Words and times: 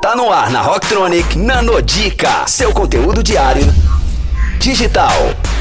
Tá 0.00 0.14
no 0.14 0.32
ar 0.32 0.50
na 0.50 0.62
Rocktronic 0.62 1.36
Nanodica, 1.36 2.46
seu 2.46 2.72
conteúdo 2.72 3.20
diário 3.20 3.64
digital. 4.60 5.12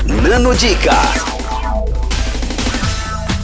Nanodica. 0.06 0.94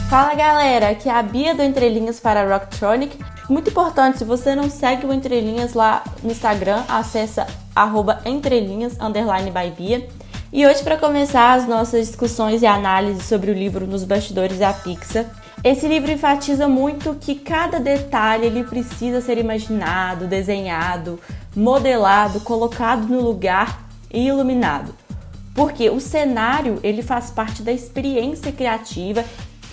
Fala 0.08 0.34
galera, 0.34 0.90
aqui 0.90 1.08
é 1.08 1.12
a 1.12 1.22
Bia 1.22 1.54
do 1.54 1.62
Entrelinhas 1.62 2.20
para 2.20 2.42
a 2.42 2.48
Rocktronic. 2.48 3.18
Muito 3.50 3.70
importante, 3.70 4.18
se 4.18 4.24
você 4.24 4.54
não 4.54 4.70
segue 4.70 5.04
o 5.04 5.12
Entrelinhas 5.12 5.74
lá 5.74 6.04
no 6.22 6.30
Instagram, 6.30 6.84
acessa 6.88 7.46
arroba 7.74 8.20
entrelinhas, 8.24 8.94
underline 9.00 9.50
by 9.50 9.70
Bia. 9.76 10.08
E 10.56 10.64
hoje, 10.64 10.84
para 10.84 10.96
começar 10.96 11.54
as 11.54 11.66
nossas 11.66 12.06
discussões 12.06 12.62
e 12.62 12.66
análises 12.66 13.24
sobre 13.24 13.50
o 13.50 13.54
livro 13.54 13.88
Nos 13.88 14.04
Bastidores 14.04 14.60
da 14.60 14.72
Pixar, 14.72 15.26
esse 15.64 15.88
livro 15.88 16.12
enfatiza 16.12 16.68
muito 16.68 17.16
que 17.16 17.34
cada 17.34 17.80
detalhe 17.80 18.46
ele 18.46 18.62
precisa 18.62 19.20
ser 19.20 19.36
imaginado, 19.36 20.28
desenhado, 20.28 21.18
modelado, 21.56 22.38
colocado 22.38 23.08
no 23.08 23.20
lugar 23.20 23.88
e 24.12 24.28
iluminado. 24.28 24.94
Porque 25.56 25.90
o 25.90 25.98
cenário 25.98 26.78
ele 26.84 27.02
faz 27.02 27.30
parte 27.30 27.60
da 27.60 27.72
experiência 27.72 28.52
criativa 28.52 29.24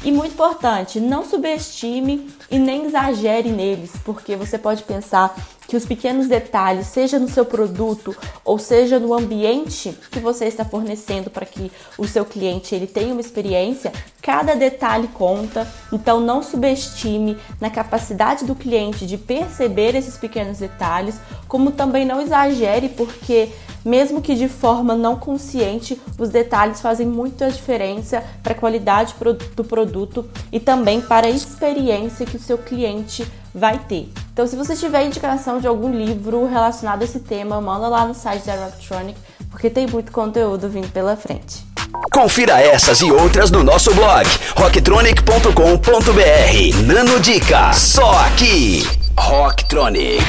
e 0.04 0.12
muito 0.12 0.34
importante, 0.34 1.00
não 1.00 1.24
subestime 1.24 2.28
e 2.50 2.58
nem 2.58 2.86
exagere 2.86 3.50
neles, 3.50 3.92
porque 4.04 4.36
você 4.36 4.58
pode 4.58 4.84
pensar 4.84 5.36
que 5.68 5.78
os 5.78 5.86
pequenos 5.86 6.28
detalhes, 6.28 6.88
seja 6.88 7.18
no 7.18 7.30
seu 7.30 7.46
produto 7.46 8.14
ou 8.44 8.60
seja 8.60 9.00
no 9.00 9.14
ambiente 9.14 9.98
que 10.12 10.20
você 10.20 10.46
está 10.46 10.66
fornecendo 10.66 11.30
para 11.30 11.46
que 11.46 11.72
o 11.98 12.06
seu 12.06 12.26
cliente 12.26 12.76
ele 12.76 12.88
tenha 12.88 13.14
uma 13.14 13.22
experiência, 13.22 13.94
cada 14.22 14.54
detalhe 14.54 15.08
conta. 15.08 15.66
Então 15.94 16.20
não 16.20 16.44
subestime 16.44 17.38
na 17.62 17.70
capacidade 17.70 18.44
do 18.44 18.54
cliente 18.54 19.06
de 19.06 19.18
perceber 19.18 19.96
esses 19.96 20.18
pequenos 20.18 20.58
detalhes, 20.58 21.16
como 21.48 21.72
também 21.72 22.06
não 22.06 22.20
exagere, 22.20 22.90
porque 22.90 23.50
mesmo 23.84 24.22
que 24.22 24.36
de 24.36 24.48
forma 24.48 24.96
não 24.96 25.16
consciente, 25.16 26.00
os 26.18 26.30
detalhes 26.30 26.82
fazem 26.82 27.08
muita 27.08 27.50
diferença 27.50 28.24
para 28.44 28.54
a 28.54 28.56
qualidade 28.56 29.16
do 29.56 29.64
produto 29.64 30.28
e 30.52 30.60
também 30.60 31.02
para 31.02 31.28
a 31.28 31.30
experiência 31.30 32.26
que 32.26 32.38
o 32.38 32.42
seu 32.42 32.58
cliente 32.58 33.26
vai 33.54 33.78
ter. 33.78 34.10
Então, 34.34 34.48
se 34.48 34.56
você 34.56 34.76
tiver 34.76 35.06
indicação 35.06 35.60
de 35.60 35.68
algum 35.68 35.92
livro 35.92 36.48
relacionado 36.48 37.02
a 37.02 37.06
esse 37.06 37.20
tema, 37.20 37.60
manda 37.60 37.88
lá 37.88 38.06
no 38.06 38.14
site 38.14 38.46
da 38.46 38.56
Electronic, 38.56 39.20
porque 39.50 39.70
tem 39.70 39.88
muito 39.88 40.12
conteúdo 40.12 40.70
vindo 40.70 40.92
pela 40.92 41.16
frente. 41.16 41.66
Confira 42.12 42.62
essas 42.62 43.02
e 43.02 43.12
outras 43.12 43.52
no 43.52 43.64
nosso 43.64 43.94
blog 43.94 44.26
rocktronic.com.br. 44.58 46.86
Nano 46.86 47.20
Dica, 47.20 47.74
só 47.74 48.12
aqui. 48.26 48.88
Rocktronic, 49.18 50.24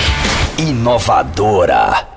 inovadora. 0.59 2.12